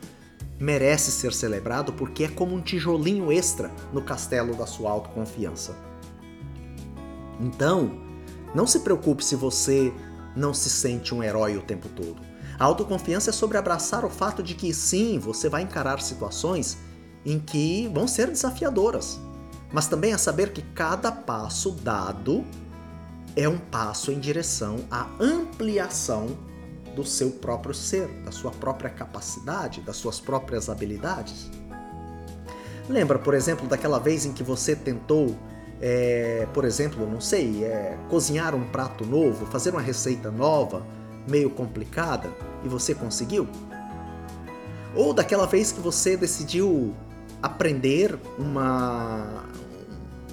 merece 0.58 1.10
ser 1.10 1.32
celebrado 1.32 1.92
porque 1.92 2.24
é 2.24 2.28
como 2.28 2.54
um 2.54 2.60
tijolinho 2.60 3.30
extra 3.30 3.70
no 3.92 4.02
castelo 4.02 4.54
da 4.54 4.66
sua 4.66 4.90
autoconfiança. 4.90 5.76
Então, 7.40 8.00
não 8.54 8.66
se 8.66 8.80
preocupe 8.80 9.24
se 9.24 9.36
você 9.36 9.92
não 10.34 10.52
se 10.52 10.68
sente 10.68 11.14
um 11.14 11.22
herói 11.22 11.56
o 11.56 11.62
tempo 11.62 11.88
todo. 11.88 12.20
A 12.58 12.64
autoconfiança 12.64 13.30
é 13.30 13.32
sobre 13.32 13.56
abraçar 13.56 14.04
o 14.04 14.10
fato 14.10 14.42
de 14.42 14.54
que 14.54 14.74
sim, 14.74 15.18
você 15.18 15.48
vai 15.48 15.62
encarar 15.62 16.00
situações 16.00 16.78
em 17.24 17.38
que 17.38 17.88
vão 17.94 18.08
ser 18.08 18.28
desafiadoras, 18.28 19.20
mas 19.72 19.86
também 19.86 20.12
é 20.12 20.18
saber 20.18 20.52
que 20.52 20.62
cada 20.62 21.12
passo 21.12 21.70
dado 21.70 22.44
é 23.36 23.48
um 23.48 23.58
passo 23.58 24.10
em 24.10 24.18
direção 24.18 24.78
à 24.90 25.06
ampliação 25.20 26.36
do 26.98 27.04
seu 27.04 27.30
próprio 27.30 27.72
ser, 27.72 28.08
da 28.24 28.32
sua 28.32 28.50
própria 28.50 28.90
capacidade, 28.90 29.80
das 29.82 29.96
suas 29.96 30.18
próprias 30.18 30.68
habilidades. 30.68 31.48
Lembra, 32.88 33.20
por 33.20 33.34
exemplo, 33.34 33.68
daquela 33.68 34.00
vez 34.00 34.26
em 34.26 34.32
que 34.32 34.42
você 34.42 34.74
tentou, 34.74 35.36
é, 35.80 36.48
por 36.52 36.64
exemplo, 36.64 37.08
não 37.08 37.20
sei, 37.20 37.62
é, 37.62 37.96
cozinhar 38.10 38.52
um 38.52 38.64
prato 38.68 39.06
novo, 39.06 39.46
fazer 39.46 39.70
uma 39.70 39.80
receita 39.80 40.28
nova, 40.28 40.84
meio 41.28 41.50
complicada, 41.50 42.28
e 42.64 42.68
você 42.68 42.96
conseguiu? 42.96 43.46
Ou 44.96 45.14
daquela 45.14 45.46
vez 45.46 45.70
que 45.70 45.80
você 45.80 46.16
decidiu 46.16 46.92
aprender 47.40 48.18
uma, 48.36 49.44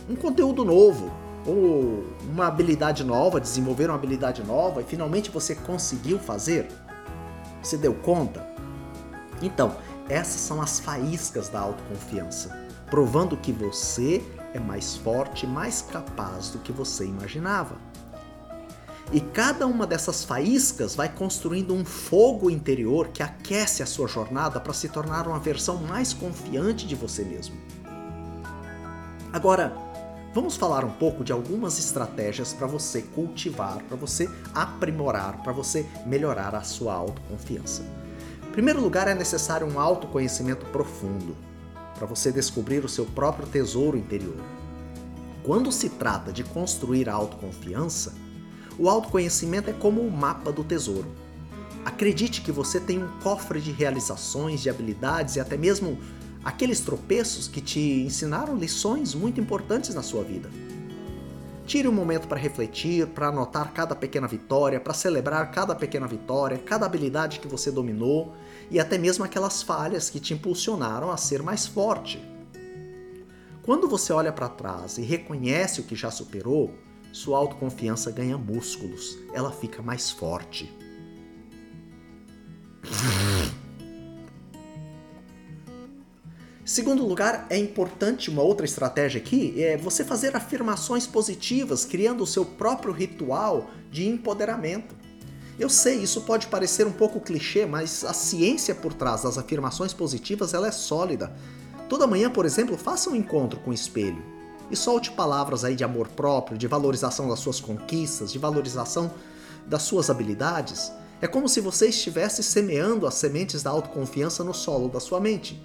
um 0.10 0.16
conteúdo 0.16 0.66
novo, 0.66 1.12
ou 1.46 2.04
uma 2.30 2.48
habilidade 2.48 3.04
nova, 3.04 3.40
desenvolver 3.40 3.86
uma 3.86 3.96
habilidade 3.96 4.44
nova 4.44 4.82
e 4.82 4.84
finalmente 4.84 5.30
você 5.30 5.56
conseguiu 5.56 6.18
fazer? 6.18 6.68
Você 7.62 7.78
deu 7.78 7.94
conta? 7.94 8.48
Então, 9.42 9.76
essas 10.10 10.42
são 10.42 10.62
as 10.62 10.80
faíscas 10.80 11.50
da 11.50 11.60
autoconfiança, 11.60 12.56
provando 12.90 13.38
que 13.38 13.52
você 13.52 14.24
é 14.54 14.60
mais 14.60 14.96
forte, 14.96 15.46
mais 15.46 15.82
capaz 15.82 16.50
do 16.50 16.60
que 16.60 16.72
você 16.72 17.06
imaginava. 17.06 17.76
E 19.12 19.20
cada 19.20 19.68
uma 19.68 19.86
dessas 19.86 20.24
faíscas 20.24 20.96
vai 20.96 21.10
construindo 21.10 21.74
um 21.74 21.86
fogo 21.86 22.50
interior 22.50 23.10
que 23.10 23.22
aquece 23.22 23.84
a 23.84 23.86
sua 23.86 24.08
jornada 24.08 24.60
para 24.60 24.74
se 24.74 24.90
tornar 24.90 25.28
uma 25.28 25.40
versão 25.40 25.78
mais 25.78 26.14
confiante 26.14 26.88
de 26.88 26.96
você 26.96 27.24
mesmo. 27.24 27.56
Agora, 29.32 29.85
Vamos 30.36 30.58
falar 30.58 30.84
um 30.84 30.92
pouco 30.92 31.24
de 31.24 31.32
algumas 31.32 31.80
estratégias 31.80 32.52
para 32.52 32.68
você 32.68 33.02
cultivar, 33.02 33.82
para 33.84 33.96
você 33.96 34.30
aprimorar, 34.54 35.42
para 35.42 35.54
você 35.54 35.86
melhorar 36.06 36.54
a 36.54 36.62
sua 36.62 36.94
autoconfiança. 36.94 37.84
Em 38.46 38.52
primeiro 38.52 38.82
lugar, 38.82 39.08
é 39.08 39.16
necessário 39.16 39.66
um 39.66 39.80
autoconhecimento 39.80 40.66
profundo, 40.66 41.38
para 41.94 42.06
você 42.06 42.34
descobrir 42.34 42.84
o 42.84 42.90
seu 42.90 43.06
próprio 43.06 43.48
tesouro 43.48 43.98
interior. 43.98 44.36
Quando 45.42 45.72
se 45.72 45.88
trata 45.88 46.34
de 46.34 46.44
construir 46.44 47.08
a 47.08 47.14
autoconfiança, 47.14 48.14
o 48.78 48.90
autoconhecimento 48.90 49.70
é 49.70 49.74
como 49.74 50.02
o 50.02 50.12
mapa 50.12 50.52
do 50.52 50.66
tesouro. 50.66 51.16
Acredite 51.86 52.42
que 52.42 52.52
você 52.52 52.78
tem 52.78 53.02
um 53.02 53.08
cofre 53.22 53.62
de 53.62 53.72
realizações, 53.72 54.62
de 54.62 54.70
habilidades 54.70 55.38
e 55.38 55.40
até 55.40 55.56
mesmo 55.56 55.98
aqueles 56.46 56.80
tropeços 56.80 57.48
que 57.48 57.60
te 57.60 57.80
ensinaram 57.80 58.56
lições 58.56 59.16
muito 59.16 59.42
importantes 59.42 59.96
na 59.96 60.04
sua 60.04 60.24
vida. 60.24 60.48
Tire 61.66 61.88
um 61.88 61.92
momento 61.92 62.28
para 62.28 62.38
refletir, 62.38 63.08
para 63.08 63.30
anotar 63.30 63.74
cada 63.74 63.96
pequena 63.96 64.28
vitória, 64.28 64.80
para 64.80 64.94
celebrar 64.94 65.50
cada 65.52 65.74
pequena 65.74 66.08
vitória, 66.08 66.60
cada 66.60 66.86
habilidade 66.86 67.40
que 67.40 67.48
você 67.48 67.72
dominou 67.72 68.36
e 68.70 68.80
até 68.80 69.00
mesmo 69.00 69.26
aquelas 69.26 69.64
falhas 69.64 70.08
que 70.08 70.20
te 70.20 70.36
impulsionaram 70.36 71.10
a 71.10 71.18
ser 71.18 71.42
mais 71.42 71.66
forte. 71.66 72.24
Quando 73.64 73.88
você 73.88 74.14
olha 74.14 74.32
para 74.32 74.48
trás 74.48 75.00
e 75.00 75.02
reconhece 75.02 75.82
o 75.82 75.84
que 75.84 75.96
já 75.96 76.12
superou, 76.12 76.72
sua 77.12 77.40
autoconfiança 77.40 78.12
ganha 78.12 78.38
músculos, 78.38 79.18
ela 79.34 79.52
fica 79.52 79.82
mais 79.82 80.12
forte. 80.12 80.72
Segundo 86.66 87.06
lugar, 87.06 87.46
é 87.52 87.58
importante 87.60 88.32
uma 88.32 88.42
outra 88.42 88.66
estratégia 88.66 89.22
aqui, 89.22 89.54
é 89.62 89.78
você 89.78 90.04
fazer 90.04 90.36
afirmações 90.36 91.06
positivas, 91.06 91.86
criando 91.86 92.24
o 92.24 92.28
seu 92.28 92.44
próprio 92.44 92.92
ritual 92.92 93.70
de 93.92 94.08
empoderamento. 94.08 94.96
Eu 95.60 95.70
sei, 95.70 95.98
isso 95.98 96.22
pode 96.22 96.48
parecer 96.48 96.88
um 96.88 96.92
pouco 96.92 97.22
clichê, 97.22 97.68
mas 97.68 98.04
a 98.04 98.14
ciência 98.14 98.74
por 98.74 98.94
trás 98.94 99.22
das 99.22 99.38
afirmações 99.38 99.94
positivas 99.94 100.56
ela 100.56 100.68
é 100.68 100.72
sólida. 100.72 101.32
Toda 101.88 102.08
manhã, 102.08 102.32
por 102.32 102.48
exemplo, 102.48 102.76
faça 102.76 103.12
um 103.12 103.16
encontro 103.16 103.60
com 103.60 103.70
o 103.70 103.74
espelho 103.74 104.24
e 104.72 104.76
solte 104.76 105.12
palavras 105.12 105.64
aí 105.64 105.76
de 105.76 105.84
amor 105.84 106.08
próprio, 106.08 106.58
de 106.58 106.66
valorização 106.66 107.30
das 107.30 107.42
suas 107.42 107.60
conquistas, 107.60 108.32
de 108.32 108.40
valorização 108.40 109.14
das 109.68 109.84
suas 109.84 110.10
habilidades, 110.10 110.92
é 111.22 111.28
como 111.28 111.48
se 111.48 111.62
você 111.62 111.90
estivesse 111.90 112.42
semeando 112.42 113.06
as 113.06 113.14
sementes 113.14 113.62
da 113.62 113.70
autoconfiança 113.70 114.44
no 114.44 114.54
solo 114.54 114.90
da 114.90 115.00
sua 115.00 115.20
mente. 115.20 115.62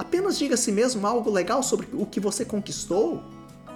Apenas 0.00 0.38
diga 0.38 0.54
a 0.54 0.56
si 0.56 0.72
mesmo 0.72 1.06
algo 1.06 1.30
legal 1.30 1.62
sobre 1.62 1.86
o 1.92 2.06
que 2.06 2.18
você 2.18 2.42
conquistou, 2.42 3.22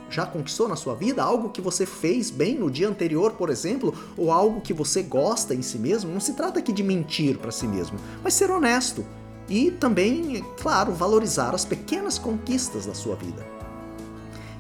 já 0.09 0.25
conquistou 0.25 0.67
na 0.67 0.75
sua 0.75 0.95
vida, 0.95 1.23
algo 1.23 1.51
que 1.51 1.61
você 1.61 1.85
fez 1.85 2.31
bem 2.31 2.59
no 2.59 2.71
dia 2.71 2.89
anterior, 2.89 3.33
por 3.33 3.51
exemplo, 3.51 3.95
ou 4.17 4.33
algo 4.33 4.63
que 4.63 4.73
você 4.73 5.03
gosta 5.03 5.55
em 5.55 5.61
si 5.61 5.77
mesmo. 5.77 6.11
Não 6.11 6.21
se 6.21 6.33
trata 6.33 6.61
aqui 6.61 6.73
de 6.73 6.83
mentir 6.83 7.37
para 7.37 7.51
si 7.51 7.69
mesmo, 7.69 7.99
mas 8.23 8.33
ser 8.33 8.51
honesto 8.51 9.05
e 9.51 9.71
também, 9.71 10.43
claro, 10.63 10.95
valorizar 10.95 11.55
as 11.55 11.67
pequenas 11.67 12.19
conquistas 12.19 12.87
da 12.87 12.95
sua 12.95 13.17
vida. 13.17 13.47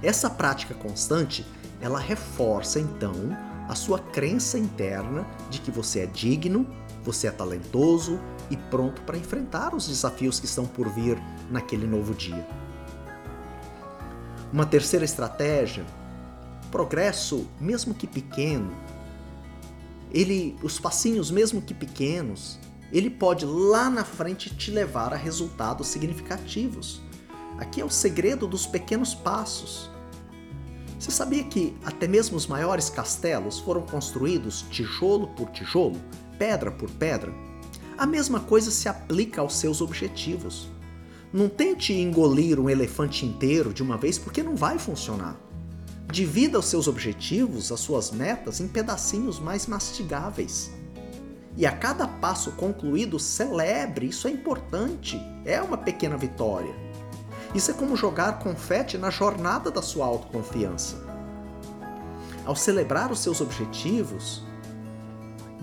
Essa 0.03 0.29
prática 0.29 0.75
constante, 0.75 1.47
ela 1.81 1.99
reforça 1.99 2.79
então 2.79 3.15
a 3.71 3.75
sua 3.75 3.99
crença 3.99 4.59
interna 4.59 5.27
de 5.49 5.63
que 5.63 5.71
você 5.71 6.01
é 6.01 6.07
digno, 6.07 6.67
você 7.03 7.27
é 7.27 7.31
talentoso 7.31 8.21
e 8.51 8.57
pronto 8.57 9.01
para 9.03 9.17
enfrentar 9.17 9.75
os 9.75 9.89
desafios 9.89 10.39
que 10.39 10.45
estão 10.45 10.67
por 10.67 10.91
vir 10.91 11.19
naquele 11.51 11.87
novo 11.87 12.15
dia. 12.15 12.47
Uma 14.53 14.65
terceira 14.65 15.05
estratégia, 15.05 15.85
progresso, 16.71 17.47
mesmo 17.61 17.95
que 17.95 18.07
pequeno, 18.07 18.73
ele, 20.13 20.57
os 20.63 20.79
passinhos, 20.79 21.31
mesmo 21.31 21.61
que 21.61 21.75
pequenos, 21.75 22.59
ele 22.93 23.11
pode 23.11 23.45
lá 23.45 23.91
na 23.91 24.05
frente 24.05 24.55
te 24.55 24.71
levar 24.71 25.13
a 25.13 25.17
resultados 25.17 25.89
significativos. 25.89 27.03
Aqui 27.59 27.81
é 27.81 27.85
o 27.85 27.91
segredo 27.91 28.47
dos 28.47 28.67
pequenos 28.67 29.13
passos. 29.15 29.91
Você 30.99 31.11
sabia 31.11 31.43
que 31.45 31.77
até 31.85 32.07
mesmo 32.07 32.37
os 32.37 32.47
maiores 32.47 32.89
castelos 32.89 33.59
foram 33.59 33.83
construídos 33.83 34.63
tijolo 34.71 35.29
por 35.29 35.51
tijolo, 35.51 36.01
pedra 36.39 36.71
por 36.71 36.89
pedra? 36.91 37.33
A 37.99 38.07
mesma 38.07 38.41
coisa 38.41 38.71
se 38.71 38.89
aplica 38.89 39.41
aos 39.41 39.57
seus 39.57 39.81
objetivos. 39.81 40.69
Não 41.35 41.49
tente 41.49 41.93
engolir 41.93 42.61
um 42.61 42.71
elefante 42.71 43.27
inteiro 43.27 43.75
de 43.75 43.83
uma 43.83 43.97
vez 43.97 44.17
porque 44.17 44.41
não 44.41 44.55
vai 44.55 44.79
funcionar. 44.79 45.37
Divida 46.09 46.61
os 46.61 46.67
seus 46.67 46.87
objetivos, 46.87 47.73
as 47.73 47.81
suas 47.81 48.13
metas, 48.13 48.61
em 48.61 48.69
pedacinhos 48.69 49.41
mais 49.41 49.67
mastigáveis. 49.67 50.71
E 51.57 51.67
a 51.67 51.73
cada 51.73 52.07
passo 52.07 52.53
concluído, 52.53 53.19
celebre, 53.19 54.07
isso 54.07 54.29
é 54.29 54.31
importante, 54.31 55.21
é 55.45 55.61
uma 55.61 55.77
pequena 55.77 56.17
vitória. 56.17 56.73
Isso 57.53 57.73
é 57.73 57.75
como 57.75 57.97
jogar 57.97 58.39
confete 58.39 58.97
na 58.97 59.11
jornada 59.11 59.73
da 59.73 59.83
sua 59.83 60.07
autoconfiança. 60.07 61.05
Ao 62.47 62.55
celebrar 62.55 63.11
os 63.11 63.19
seus 63.19 63.41
objetivos, 63.41 64.44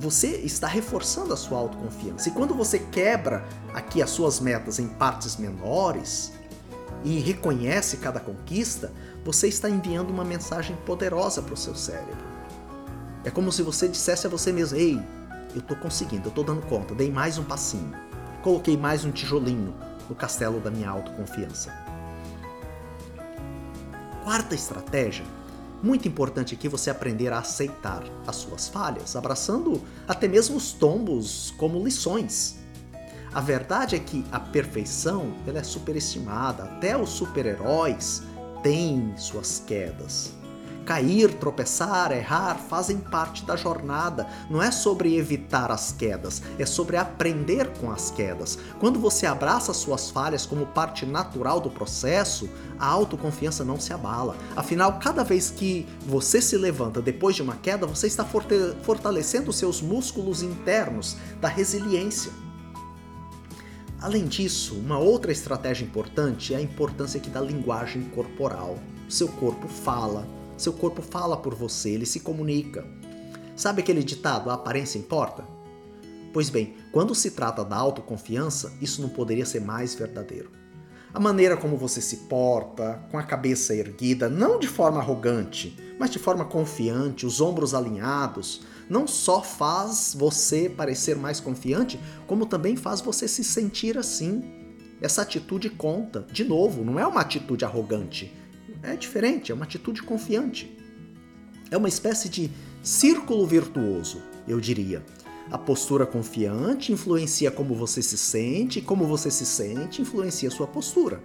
você 0.02 0.30
está 0.38 0.68
reforçando 0.68 1.32
a 1.32 1.38
sua 1.38 1.60
autoconfiança. 1.60 2.28
E 2.28 2.32
quando 2.32 2.56
você 2.56 2.80
quebra 2.80 3.46
aqui 3.72 4.02
as 4.02 4.10
suas 4.10 4.40
metas 4.40 4.80
em 4.80 4.88
partes 4.88 5.38
menores 5.38 6.34
e 7.04 7.20
reconhece 7.20 7.98
cada 7.98 8.20
conquista, 8.20 8.92
você 9.24 9.48
está 9.48 9.70
enviando 9.70 10.10
uma 10.10 10.26
mensagem 10.26 10.76
poderosa 10.88 11.44
para 11.44 11.54
o 11.54 11.58
seu 11.58 11.76
cérebro. 11.76 12.18
É 13.24 13.30
como 13.30 13.52
se 13.52 13.62
você 13.62 13.88
dissesse 13.88 14.26
a 14.26 14.30
você 14.30 14.52
mesmo: 14.52 14.76
Ei, 14.76 15.00
eu 15.54 15.60
estou 15.60 15.78
conseguindo, 15.78 16.26
eu 16.26 16.30
estou 16.30 16.44
dando 16.44 16.66
conta, 16.66 16.96
dei 16.96 17.12
mais 17.12 17.38
um 17.38 17.44
passinho, 17.44 17.94
coloquei 18.42 18.76
mais 18.76 19.06
um 19.06 19.12
tijolinho 19.12 19.76
no 20.10 20.16
castelo 20.16 20.60
da 20.60 20.72
minha 20.72 20.90
autoconfiança. 20.90 21.72
Quarta 24.24 24.56
estratégia, 24.56 25.26
muito 25.82 26.08
importante 26.08 26.54
aqui 26.54 26.68
você 26.68 26.90
aprender 26.90 27.34
a 27.34 27.40
aceitar 27.40 28.04
as 28.28 28.36
suas 28.36 28.68
falhas, 28.68 29.16
abraçando 29.16 29.82
até 30.08 30.28
mesmo 30.28 30.58
os 30.58 30.74
tombos 30.74 31.54
como 31.58 31.84
lições. 31.84 32.60
A 33.34 33.40
verdade 33.40 33.96
é 33.96 34.00
que 34.00 34.26
a 34.32 34.40
perfeição 34.40 35.34
ela 35.48 35.60
é 35.60 35.64
superestimada, 35.64 36.64
até 36.64 36.98
os 36.98 37.10
super-heróis 37.10 38.22
têm 38.62 39.14
suas 39.18 39.64
quedas. 39.66 40.41
Cair, 40.92 41.34
tropeçar, 41.36 42.12
errar 42.12 42.56
fazem 42.56 42.98
parte 42.98 43.46
da 43.46 43.56
jornada. 43.56 44.28
Não 44.50 44.62
é 44.62 44.72
sobre 44.72 45.16
evitar 45.16 45.72
as 45.72 45.94
quedas, 45.94 46.42
é 46.60 46.66
sobre 46.66 46.98
aprender 46.98 47.72
com 47.80 47.90
as 47.90 48.12
quedas. 48.12 48.60
Quando 48.78 49.00
você 49.00 49.26
abraça 49.26 49.74
suas 49.74 50.10
falhas 50.10 50.46
como 50.46 50.66
parte 50.66 51.06
natural 51.06 51.62
do 51.62 51.70
processo, 51.70 52.50
a 52.78 52.86
autoconfiança 52.88 53.64
não 53.64 53.80
se 53.80 53.94
abala. 53.94 54.36
Afinal, 54.54 55.00
cada 55.00 55.24
vez 55.24 55.50
que 55.50 55.88
você 56.06 56.42
se 56.42 56.58
levanta 56.58 57.02
depois 57.02 57.38
de 57.38 57.42
uma 57.42 57.56
queda, 57.56 57.88
você 57.88 58.08
está 58.08 58.26
fortalecendo 58.26 59.54
seus 59.54 59.82
músculos 59.82 60.44
internos 60.44 61.16
da 61.40 61.48
resiliência. 61.48 62.34
Além 64.02 64.26
disso, 64.26 64.76
uma 64.76 65.00
outra 65.00 65.32
estratégia 65.32 65.86
importante 65.86 66.54
é 66.54 66.58
a 66.58 66.62
importância 66.62 67.18
aqui 67.18 67.30
da 67.30 67.40
linguagem 67.40 68.02
corporal. 68.10 68.78
Seu 69.08 69.30
corpo 69.30 69.70
fala, 69.70 70.28
seu 70.62 70.74
corpo 70.74 71.02
fala 71.02 71.36
por 71.36 71.56
você, 71.56 71.90
ele 71.90 72.06
se 72.06 72.20
comunica. 72.20 72.86
Sabe 73.56 73.82
aquele 73.82 74.04
ditado, 74.04 74.50
a 74.50 74.54
aparência 74.54 74.98
importa? 74.98 75.44
Pois 76.32 76.50
bem, 76.50 76.76
quando 76.92 77.14
se 77.14 77.32
trata 77.32 77.66
da 77.66 77.76
autoconfiança, 77.76 78.74
isso 78.82 79.02
não 79.02 79.10
poderia 79.10 79.46
ser 79.46 79.60
mais 79.60 79.94
verdadeiro. 79.94 80.50
A 81.14 81.20
maneira 81.20 81.58
como 81.58 81.76
você 81.76 82.00
se 82.00 82.18
porta, 82.30 83.04
com 83.12 83.18
a 83.18 83.24
cabeça 83.24 83.76
erguida, 83.76 84.30
não 84.30 84.58
de 84.58 84.68
forma 84.68 85.00
arrogante, 85.00 85.78
mas 86.00 86.10
de 86.10 86.20
forma 86.20 86.46
confiante, 86.46 87.26
os 87.26 87.42
ombros 87.42 87.74
alinhados, 87.74 88.62
não 88.90 89.06
só 89.06 89.42
faz 89.42 90.16
você 90.18 90.70
parecer 90.70 91.18
mais 91.18 91.42
confiante, 91.42 92.00
como 92.26 92.46
também 92.46 92.78
faz 92.78 93.02
você 93.02 93.28
se 93.28 93.44
sentir 93.44 93.98
assim. 93.98 94.42
Essa 95.02 95.24
atitude 95.24 95.70
conta. 95.70 96.26
De 96.32 96.46
novo, 96.46 96.86
não 96.86 96.98
é 96.98 97.06
uma 97.06 97.22
atitude 97.22 97.66
arrogante, 97.66 98.34
é 98.84 98.96
diferente, 98.96 99.52
é 99.52 99.56
uma 99.56 99.66
atitude 99.66 100.02
confiante. 100.04 100.78
É 101.70 101.78
uma 101.78 101.88
espécie 101.88 102.30
de 102.30 102.52
círculo 102.84 103.46
virtuoso, 103.46 104.22
eu 104.48 104.60
diria. 104.60 105.04
A 105.50 105.58
postura 105.58 106.06
confiante 106.06 106.92
influencia 106.92 107.52
como 107.52 107.76
você 107.76 108.02
se 108.02 108.18
sente, 108.18 108.80
e 108.80 108.82
como 108.82 109.06
você 109.06 109.30
se 109.30 109.46
sente 109.46 110.02
influencia 110.02 110.50
sua 110.50 110.68
postura. 110.68 111.24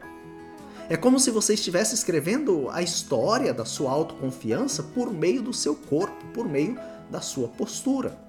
É 0.89 0.97
como 0.97 1.19
se 1.19 1.31
você 1.31 1.55
estivesse 1.55 1.95
escrevendo 1.95 2.69
a 2.71 2.83
história 2.83 3.53
da 3.53 3.65
sua 3.65 3.91
autoconfiança 3.91 4.83
por 4.83 5.13
meio 5.13 5.43
do 5.43 5.53
seu 5.53 5.75
corpo, 5.75 6.25
por 6.33 6.49
meio 6.49 6.79
da 7.11 7.21
sua 7.21 7.49
postura. 7.49 8.26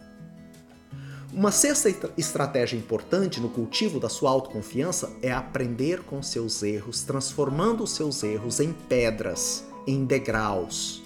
Uma 1.38 1.52
sexta 1.52 2.12
estratégia 2.18 2.76
importante 2.76 3.40
no 3.40 3.48
cultivo 3.48 4.00
da 4.00 4.10
sua 4.10 4.32
autoconfiança 4.32 5.14
é 5.22 5.32
aprender 5.32 6.02
com 6.02 6.24
seus 6.24 6.64
erros, 6.64 7.04
transformando 7.04 7.84
os 7.84 7.92
seus 7.92 8.24
erros 8.24 8.60
em 8.60 8.74
pedras, 8.74 9.64
em 9.86 10.04
degraus. 10.04 11.04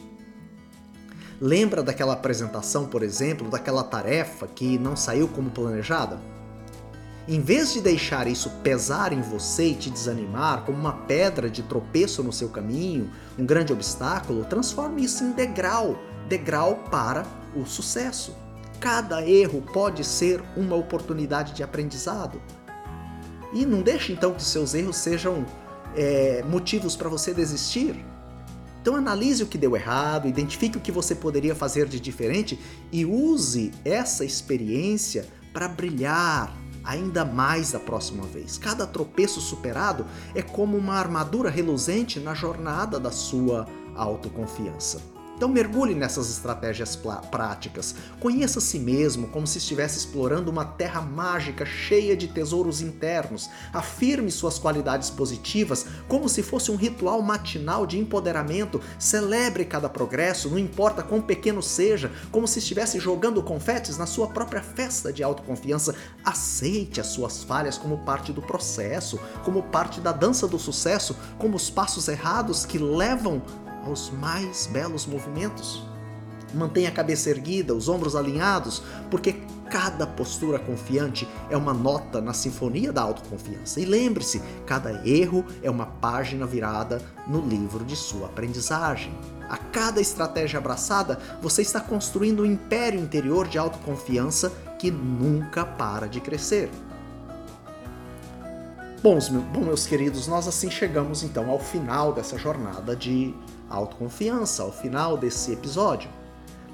Lembra 1.41 1.83
daquela 1.83 2.13
apresentação, 2.13 2.85
por 2.85 3.03
exemplo, 3.03 3.49
daquela 3.49 3.83
tarefa 3.83 4.47
que 4.47 4.79
não 4.79 4.95
saiu 4.95 5.27
como 5.27 5.51
planejada? 5.51 6.17
Em 7.27 7.41
vez 7.41 7.73
de 7.73 7.81
deixar 7.81 8.25
isso 8.25 8.49
pesar 8.63 9.11
em 9.11 9.19
você 9.19 9.71
e 9.71 9.75
te 9.75 9.89
desanimar 9.89 10.63
como 10.63 10.77
uma 10.77 10.93
pedra 10.93 11.49
de 11.49 11.61
tropeço 11.61 12.23
no 12.23 12.31
seu 12.31 12.47
caminho, 12.47 13.11
um 13.37 13.45
grande 13.45 13.73
obstáculo, 13.73 14.45
transforme 14.45 15.03
isso 15.03 15.25
em 15.25 15.33
degrau 15.33 15.97
degrau 16.31 16.77
para 16.89 17.25
o 17.53 17.65
sucesso. 17.65 18.33
Cada 18.81 19.23
erro 19.23 19.61
pode 19.61 20.03
ser 20.03 20.41
uma 20.57 20.75
oportunidade 20.75 21.53
de 21.53 21.61
aprendizado. 21.61 22.41
E 23.53 23.63
não 23.63 23.83
deixe 23.83 24.11
então 24.11 24.33
que 24.33 24.41
seus 24.41 24.73
erros 24.73 24.97
sejam 24.97 25.45
é, 25.95 26.43
motivos 26.49 26.95
para 26.95 27.07
você 27.07 27.31
desistir. 27.31 28.03
Então 28.81 28.95
analise 28.95 29.43
o 29.43 29.45
que 29.45 29.59
deu 29.59 29.75
errado, 29.75 30.27
identifique 30.27 30.79
o 30.79 30.81
que 30.81 30.91
você 30.91 31.13
poderia 31.13 31.53
fazer 31.53 31.87
de 31.87 31.99
diferente 31.99 32.59
e 32.91 33.05
use 33.05 33.71
essa 33.85 34.25
experiência 34.25 35.27
para 35.53 35.67
brilhar 35.67 36.51
ainda 36.83 37.23
mais 37.23 37.73
da 37.73 37.79
próxima 37.79 38.25
vez. 38.25 38.57
Cada 38.57 38.87
tropeço 38.87 39.39
superado 39.39 40.07
é 40.33 40.41
como 40.41 40.75
uma 40.75 40.95
armadura 40.95 41.51
reluzente 41.51 42.19
na 42.19 42.33
jornada 42.33 42.99
da 42.99 43.11
sua 43.11 43.67
autoconfiança. 43.95 45.20
Então 45.41 45.49
mergulhe 45.49 45.95
nessas 45.95 46.29
estratégias 46.29 46.95
práticas. 46.95 47.95
Conheça 48.19 48.59
a 48.59 48.61
si 48.61 48.77
mesmo 48.77 49.27
como 49.29 49.47
se 49.47 49.57
estivesse 49.57 49.97
explorando 49.97 50.51
uma 50.51 50.63
terra 50.63 51.01
mágica 51.01 51.65
cheia 51.65 52.15
de 52.15 52.27
tesouros 52.27 52.79
internos. 52.79 53.49
Afirme 53.73 54.29
suas 54.29 54.59
qualidades 54.59 55.09
positivas 55.09 55.87
como 56.07 56.29
se 56.29 56.43
fosse 56.43 56.69
um 56.69 56.75
ritual 56.75 57.23
matinal 57.23 57.87
de 57.87 57.97
empoderamento. 57.97 58.79
Celebre 58.99 59.65
cada 59.65 59.89
progresso, 59.89 60.47
não 60.47 60.59
importa 60.59 61.01
quão 61.01 61.19
pequeno 61.19 61.63
seja, 61.63 62.11
como 62.31 62.47
se 62.47 62.59
estivesse 62.59 62.99
jogando 62.99 63.41
confetes 63.41 63.97
na 63.97 64.05
sua 64.05 64.27
própria 64.27 64.61
festa 64.61 65.11
de 65.11 65.23
autoconfiança. 65.23 65.95
Aceite 66.23 67.01
as 67.01 67.07
suas 67.07 67.43
falhas 67.43 67.79
como 67.79 68.05
parte 68.05 68.31
do 68.31 68.43
processo, 68.43 69.19
como 69.43 69.63
parte 69.63 69.99
da 70.01 70.11
dança 70.11 70.47
do 70.47 70.59
sucesso, 70.59 71.17
como 71.39 71.55
os 71.57 71.67
passos 71.67 72.07
errados 72.07 72.63
que 72.63 72.77
levam 72.77 73.41
aos 73.85 74.09
mais 74.09 74.67
belos 74.67 75.05
movimentos. 75.05 75.85
Mantenha 76.53 76.89
a 76.89 76.91
cabeça 76.91 77.29
erguida, 77.29 77.73
os 77.73 77.87
ombros 77.87 78.15
alinhados, 78.15 78.83
porque 79.09 79.41
cada 79.69 80.05
postura 80.05 80.59
confiante 80.59 81.25
é 81.49 81.55
uma 81.55 81.73
nota 81.73 82.19
na 82.19 82.33
sinfonia 82.33 82.91
da 82.91 83.01
autoconfiança. 83.01 83.79
E 83.79 83.85
lembre-se, 83.85 84.41
cada 84.65 85.07
erro 85.07 85.45
é 85.63 85.71
uma 85.71 85.85
página 85.85 86.45
virada 86.45 87.01
no 87.25 87.39
livro 87.39 87.85
de 87.85 87.95
sua 87.95 88.25
aprendizagem. 88.25 89.13
A 89.49 89.55
cada 89.57 90.01
estratégia 90.01 90.59
abraçada, 90.59 91.19
você 91.41 91.61
está 91.61 91.79
construindo 91.79 92.43
um 92.43 92.45
império 92.45 92.99
interior 92.99 93.47
de 93.47 93.57
autoconfiança 93.57 94.51
que 94.77 94.91
nunca 94.91 95.65
para 95.65 96.07
de 96.07 96.19
crescer. 96.19 96.69
Bom, 99.01 99.17
meus 99.65 99.87
queridos, 99.87 100.27
nós 100.27 100.47
assim 100.47 100.69
chegamos 100.69 101.23
então 101.23 101.49
ao 101.49 101.59
final 101.59 102.13
dessa 102.13 102.37
jornada 102.37 102.95
de 102.95 103.33
autoconfiança, 103.71 104.63
ao 104.63 104.71
final 104.71 105.17
desse 105.17 105.51
episódio. 105.51 106.09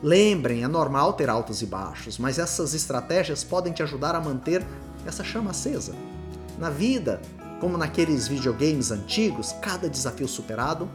Lembrem, 0.02 0.64
é 0.64 0.68
normal 0.68 1.14
ter 1.14 1.30
altos 1.30 1.62
e 1.62 1.66
baixos, 1.66 2.18
mas 2.18 2.38
essas 2.38 2.74
estratégias 2.74 3.44
podem 3.44 3.74
te 3.74 3.82
ajudar 3.82 4.16
a 4.16 4.22
manter 4.22 4.66
essa 5.06 5.24
chama 5.24 5.52
acesa. 5.52 5.96
Na 6.58 6.70
vida, 6.70 7.22
como 7.60 7.78
naqueles 7.78 8.28
videogames 8.28 8.92
antigos, 8.92 9.54
cada 9.62 9.90
desafio 9.90 10.28
superado 10.28 10.90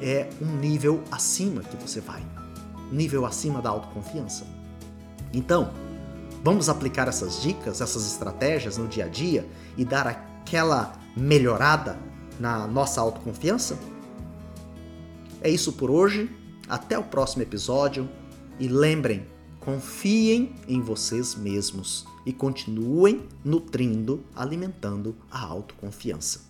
é 0.00 0.28
um 0.40 0.56
nível 0.56 1.02
acima 1.10 1.62
que 1.62 1.76
você 1.76 2.00
vai. 2.00 2.22
Nível 2.92 3.26
acima 3.26 3.60
da 3.60 3.70
autoconfiança. 3.70 4.44
Então, 5.32 5.72
vamos 6.44 6.68
aplicar 6.68 7.08
essas 7.08 7.42
dicas, 7.42 7.80
essas 7.80 8.06
estratégias 8.06 8.76
no 8.76 8.86
dia 8.86 9.06
a 9.06 9.08
dia 9.08 9.48
e 9.76 9.84
dar 9.84 10.06
aquela 10.06 10.92
melhorada 11.16 11.98
na 12.38 12.66
nossa 12.66 13.00
autoconfiança? 13.00 13.76
É 15.44 15.50
isso 15.50 15.74
por 15.74 15.90
hoje. 15.90 16.30
Até 16.66 16.98
o 16.98 17.04
próximo 17.04 17.42
episódio. 17.42 18.08
E 18.58 18.66
lembrem, 18.66 19.26
confiem 19.60 20.54
em 20.66 20.80
vocês 20.80 21.34
mesmos 21.34 22.06
e 22.24 22.32
continuem 22.32 23.28
nutrindo, 23.44 24.24
alimentando 24.34 25.14
a 25.30 25.44
autoconfiança. 25.44 26.40